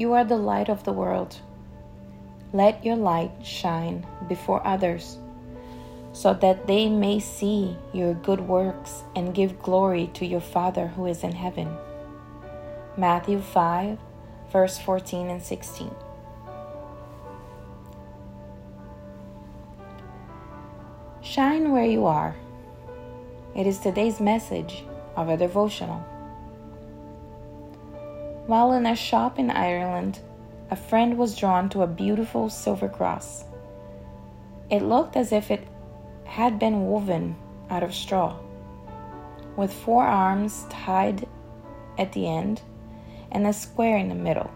You 0.00 0.14
are 0.14 0.24
the 0.24 0.38
light 0.38 0.70
of 0.70 0.84
the 0.84 0.94
world. 0.94 1.36
Let 2.54 2.86
your 2.86 2.96
light 2.96 3.32
shine 3.42 4.06
before 4.30 4.66
others, 4.66 5.18
so 6.14 6.32
that 6.32 6.66
they 6.66 6.88
may 6.88 7.20
see 7.20 7.76
your 7.92 8.14
good 8.14 8.40
works 8.40 9.02
and 9.14 9.34
give 9.34 9.60
glory 9.60 10.06
to 10.14 10.24
your 10.24 10.40
Father 10.40 10.86
who 10.86 11.04
is 11.04 11.22
in 11.22 11.32
heaven. 11.32 11.76
Matthew 12.96 13.42
5, 13.42 13.98
verse 14.50 14.78
14 14.78 15.28
and 15.28 15.42
16. 15.42 15.94
Shine 21.20 21.72
where 21.72 21.84
you 21.84 22.06
are. 22.06 22.34
It 23.54 23.66
is 23.66 23.76
today's 23.76 24.18
message 24.18 24.82
of 25.14 25.28
a 25.28 25.36
devotional. 25.36 26.02
While 28.46 28.72
in 28.72 28.86
a 28.86 28.96
shop 28.96 29.38
in 29.38 29.50
Ireland, 29.50 30.20
a 30.70 30.76
friend 30.76 31.18
was 31.18 31.36
drawn 31.36 31.68
to 31.70 31.82
a 31.82 31.86
beautiful 31.86 32.48
silver 32.48 32.88
cross. 32.88 33.44
It 34.70 34.82
looked 34.82 35.16
as 35.16 35.32
if 35.32 35.50
it 35.50 35.66
had 36.24 36.58
been 36.58 36.86
woven 36.86 37.36
out 37.70 37.82
of 37.82 37.94
straw, 37.94 38.36
with 39.56 39.72
four 39.72 40.04
arms 40.04 40.64
tied 40.70 41.26
at 41.98 42.12
the 42.12 42.28
end 42.28 42.62
and 43.32 43.46
a 43.46 43.52
square 43.52 43.96
in 43.96 44.08
the 44.08 44.14
middle. 44.14 44.50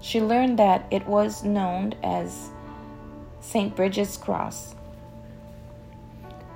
She 0.00 0.20
learned 0.20 0.58
that 0.58 0.86
it 0.90 1.06
was 1.06 1.44
known 1.44 1.94
as 2.02 2.50
St. 3.40 3.74
Bridget's 3.74 4.16
Cross. 4.16 4.74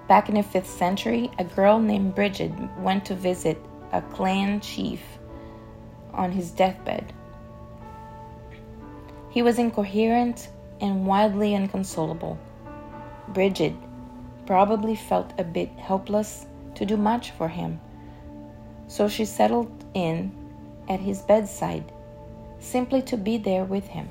Back 0.09 0.29
in 0.29 0.37
the 0.37 0.43
5th 0.43 0.67
century, 0.67 1.31
a 1.39 1.45
girl 1.45 1.81
named 1.81 2.15
Bridget 2.15 2.53
went 2.79 3.05
to 3.07 3.15
visit 3.15 3.59
a 3.93 4.03
clan 4.03 4.61
chief 4.61 5.01
on 6.17 6.33
his 6.33 6.51
deathbed. 6.51 7.13
He 9.31 9.43
was 9.43 9.59
incoherent 9.59 10.49
and 10.81 11.07
wildly 11.07 11.55
inconsolable. 11.55 12.39
Bridget 13.29 13.75
probably 14.47 14.97
felt 14.97 15.33
a 15.39 15.45
bit 15.45 15.71
helpless 15.79 16.47
to 16.75 16.87
do 16.87 16.97
much 16.97 17.31
for 17.33 17.49
him, 17.49 17.81
so 18.89 19.09
she 19.09 19.25
settled 19.25 19.85
in 19.95 20.33
at 20.89 21.01
his 21.01 21.23
bedside 21.23 21.93
simply 22.59 23.03
to 23.03 23.17
be 23.17 23.37
there 23.37 23.65
with 23.65 23.87
him. 23.87 24.09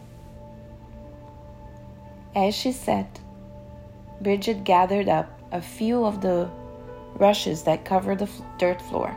As 2.36 2.54
she 2.54 2.72
sat, 2.72 3.20
Bridget 4.22 4.64
gathered 4.64 5.10
up 5.10 5.40
a 5.52 5.62
few 5.62 6.06
of 6.06 6.22
the 6.22 6.50
rushes 7.16 7.64
that 7.64 7.86
covered 7.86 8.20
the 8.20 8.30
dirt 8.58 8.82
floor 8.82 9.16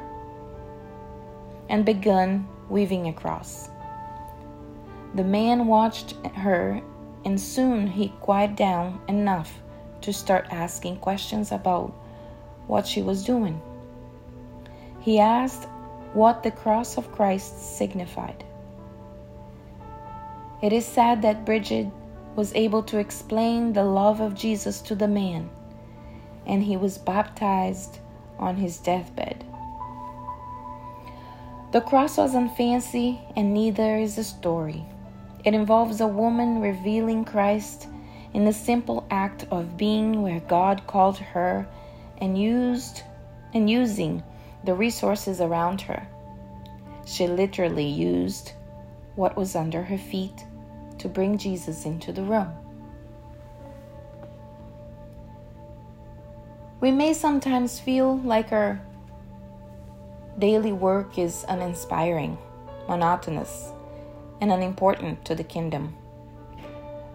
and 1.69 1.85
begun 1.85 2.47
weaving 2.69 3.09
across. 3.09 3.71
The 5.15 5.25
man 5.25 5.67
watched 5.67 6.13
her, 6.37 6.81
and 7.25 7.41
soon 7.41 7.87
he 7.87 8.09
quieted 8.21 8.57
down 8.57 9.01
enough 9.09 9.59
to 10.03 10.13
start 10.13 10.47
asking 10.51 10.99
questions 10.99 11.51
about 11.53 11.93
what 12.67 12.87
she 12.87 13.03
was 13.03 13.25
doing. 13.25 13.61
He 15.01 15.19
asked 15.19 15.67
what 16.13 16.43
the 16.43 16.51
cross 16.51 16.99
of 16.99 17.13
Christ 17.13 17.77
signified. 17.77 18.45
It 20.63 20.73
is 20.73 20.85
sad 20.85 21.23
that 21.23 21.45
Bridget 21.45 21.87
was 22.35 22.55
able 22.55 22.83
to 22.85 22.99
explain 22.99 23.73
the 23.73 23.85
love 23.85 24.21
of 24.21 24.35
Jesus 24.35 24.81
to 24.83 24.95
the 24.95 25.09
man, 25.09 25.49
and 26.47 26.63
he 26.63 26.77
was 26.77 26.99
baptized 26.99 27.99
on 28.39 28.57
his 28.57 28.79
deathbed. 28.79 29.45
The 31.71 31.83
cross 31.83 32.17
wasn't 32.17 32.57
fancy, 32.57 33.21
and 33.37 33.53
neither 33.53 33.99
is 33.99 34.17
the 34.17 34.25
story. 34.25 34.87
It 35.45 35.53
involves 35.53 36.01
a 36.01 36.07
woman 36.07 36.61
revealing 36.61 37.27
Christ 37.27 37.89
in 38.33 38.47
the 38.47 38.53
simple 38.53 39.07
act 39.11 39.47
of 39.51 39.77
being 39.77 40.23
where 40.23 40.41
God 40.41 40.87
called 40.87 41.19
her 41.19 41.69
and 42.19 42.39
used 42.39 43.03
and 43.53 43.69
using 43.69 44.23
the 44.65 44.75
resources 44.75 45.43
around 45.43 45.83
her. 45.83 46.07
She 47.05 47.27
literally 47.27 47.87
used 47.87 48.53
what 49.15 49.37
was 49.37 49.55
under 49.55 49.83
her 49.83 49.99
feet 49.99 50.45
to 50.99 51.09
bring 51.09 51.37
Jesus 51.37 51.85
into 51.85 52.13
the 52.13 52.23
room. 52.23 52.51
We 56.81 56.93
may 56.93 57.13
sometimes 57.13 57.81
feel 57.81 58.19
like 58.19 58.53
our 58.53 58.81
daily 60.39 60.73
work 60.73 61.19
is 61.19 61.45
uninspiring, 61.49 62.39
monotonous, 62.87 63.73
and 64.41 64.53
unimportant 64.53 65.25
to 65.25 65.35
the 65.35 65.43
kingdom. 65.43 65.97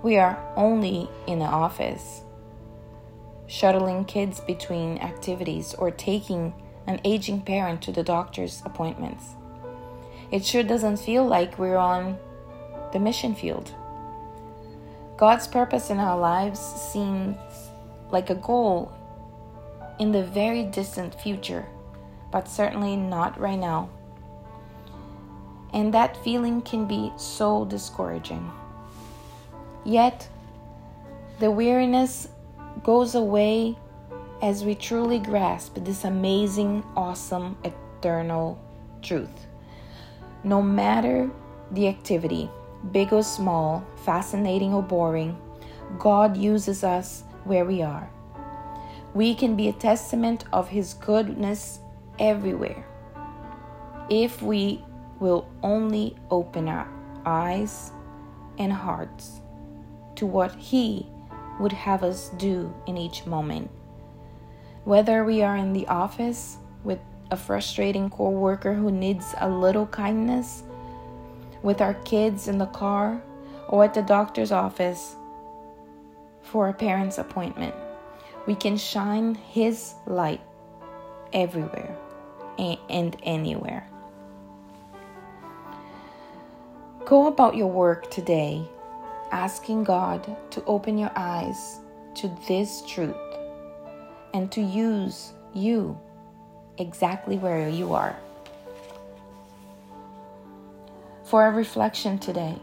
We 0.01 0.17
are 0.17 0.37
only 0.57 1.09
in 1.25 1.39
the 1.39 1.45
office, 1.45 2.21
shuttling 3.47 4.03
kids 4.05 4.41
between 4.41 4.97
activities 4.97 5.73
or 5.75 5.89
taking 5.89 6.53
an 6.85 6.99
aging 7.05 7.41
parent 7.41 7.81
to 7.83 7.93
the 7.93 8.03
doctor's 8.03 8.61
appointments. 8.65 9.23
It 10.31 10.43
sure 10.43 10.63
doesn't 10.63 10.97
feel 10.97 11.25
like 11.25 11.57
we're 11.57 11.77
on 11.77 12.17
the 12.91 12.99
mission 12.99 13.35
field. 13.35 13.73
God's 15.15 15.47
purpose 15.47 15.89
in 15.89 15.99
our 15.99 16.19
lives 16.19 16.59
seems 16.59 17.37
like 18.11 18.29
a 18.29 18.35
goal 18.35 18.91
in 19.97 20.11
the 20.11 20.23
very 20.23 20.63
distant 20.63 21.15
future 21.21 21.65
but 22.33 22.47
certainly 22.47 22.97
not 22.97 23.39
right 23.39 23.59
now. 23.59 23.87
And 25.71 25.93
that 25.93 26.17
feeling 26.17 26.63
can 26.63 26.85
be 26.87 27.13
so 27.15 27.63
discouraging. 27.63 28.51
Yet, 29.85 30.27
the 31.39 31.51
weariness 31.51 32.27
goes 32.83 33.13
away 33.13 33.77
as 34.41 34.65
we 34.65 34.73
truly 34.73 35.19
grasp 35.19 35.75
this 35.81 36.05
amazing, 36.05 36.83
awesome, 36.95 37.55
eternal 37.63 38.59
truth. 39.03 39.45
No 40.43 40.59
matter 40.59 41.29
the 41.69 41.87
activity, 41.87 42.49
big 42.91 43.13
or 43.13 43.23
small, 43.23 43.85
fascinating 44.05 44.73
or 44.73 44.81
boring, 44.81 45.37
God 45.99 46.35
uses 46.35 46.83
us 46.83 47.23
where 47.43 47.63
we 47.63 47.83
are. 47.83 48.09
We 49.13 49.35
can 49.35 49.55
be 49.55 49.67
a 49.69 49.73
testament 49.73 50.45
of 50.51 50.69
His 50.69 50.95
goodness 50.95 51.79
everywhere. 52.19 52.85
If 54.09 54.41
we 54.41 54.83
will 55.19 55.47
only 55.61 56.15
open 56.29 56.67
our 56.67 56.87
eyes 57.25 57.91
and 58.57 58.71
hearts 58.71 59.41
to 60.15 60.25
what 60.25 60.53
He 60.55 61.07
would 61.59 61.71
have 61.71 62.03
us 62.03 62.29
do 62.37 62.73
in 62.87 62.97
each 62.97 63.25
moment. 63.25 63.69
Whether 64.83 65.23
we 65.23 65.41
are 65.41 65.55
in 65.55 65.73
the 65.73 65.87
office 65.87 66.57
with 66.83 66.99
a 67.31 67.37
frustrating 67.37 68.09
coworker 68.09 68.73
who 68.73 68.91
needs 68.91 69.33
a 69.39 69.49
little 69.49 69.87
kindness, 69.87 70.63
with 71.61 71.79
our 71.79 71.93
kids 72.05 72.47
in 72.47 72.57
the 72.57 72.65
car, 72.67 73.23
or 73.69 73.85
at 73.85 73.93
the 73.93 74.01
doctor's 74.01 74.51
office 74.51 75.15
for 76.41 76.67
a 76.67 76.73
parent's 76.73 77.17
appointment, 77.17 77.73
we 78.45 78.55
can 78.55 78.75
shine 78.75 79.35
His 79.35 79.93
light 80.05 80.41
everywhere 81.33 81.97
and 82.57 83.17
anywhere. 83.23 83.87
Go 87.05 87.27
about 87.27 87.55
your 87.55 87.67
work 87.67 88.09
today 88.09 88.65
asking 89.31 89.83
God 89.83 90.37
to 90.51 90.63
open 90.65 90.97
your 90.97 91.11
eyes 91.15 91.79
to 92.15 92.33
this 92.47 92.83
truth 92.87 93.15
and 94.33 94.51
to 94.51 94.61
use 94.61 95.33
you 95.53 95.99
exactly 96.77 97.37
where 97.37 97.67
you 97.67 97.93
are. 97.93 98.15
For 101.25 101.47
a 101.47 101.51
reflection 101.51 102.19
today, 102.19 102.57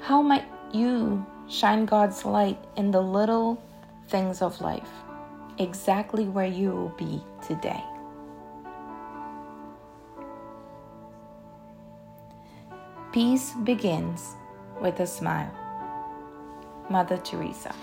how 0.00 0.22
might 0.22 0.44
you 0.72 1.24
shine 1.48 1.86
God's 1.86 2.24
light 2.24 2.58
in 2.76 2.90
the 2.90 3.00
little 3.00 3.62
things 4.08 4.42
of 4.42 4.60
life? 4.60 4.90
Exactly 5.58 6.24
where 6.24 6.46
you 6.46 6.70
will 6.70 6.94
be 6.96 7.22
today. 7.46 7.82
Peace 13.12 13.52
begins 13.64 14.36
with 14.80 15.00
a 15.00 15.06
smile. 15.06 15.52
Mother 16.90 17.16
Teresa. 17.18 17.74